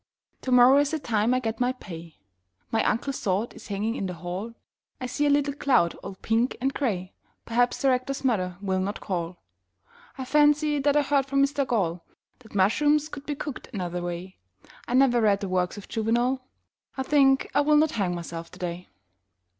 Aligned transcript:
Tomorrow 0.41 0.79
is 0.79 0.89
the 0.89 0.97
time 0.97 1.31
I 1.31 1.39
get 1.39 1.59
my 1.59 1.73
pay 1.73 2.15
My 2.71 2.83
uncle's 2.85 3.19
sword 3.19 3.53
is 3.53 3.67
hanging 3.67 3.93
in 3.95 4.07
the 4.07 4.15
hall 4.15 4.55
I 4.99 5.05
see 5.05 5.27
a 5.27 5.29
little 5.29 5.53
cloud 5.53 5.93
all 6.01 6.15
pink 6.23 6.57
and 6.59 6.73
grey 6.73 7.13
Perhaps 7.45 7.79
the 7.83 7.89
Rector's 7.89 8.23
mother 8.25 8.57
will 8.61 8.79
not 8.79 8.99
call 8.99 9.37
I 10.17 10.25
fancy 10.25 10.79
that 10.79 10.97
I 10.97 11.03
heard 11.03 11.27
from 11.27 11.43
Mr 11.43 11.67
Gall 11.67 12.03
That 12.39 12.55
mushrooms 12.55 13.09
could 13.09 13.27
be 13.27 13.35
cooked 13.35 13.69
another 13.75 14.01
way 14.01 14.39
I 14.87 14.95
never 14.95 15.21
read 15.21 15.39
the 15.41 15.47
works 15.49 15.77
of 15.77 15.87
Juvenal 15.87 16.41
I 16.97 17.03
think 17.03 17.47
I 17.53 17.61
will 17.61 17.77
not 17.77 17.91
hang 17.91 18.15
myself 18.15 18.49
today. 18.49 18.87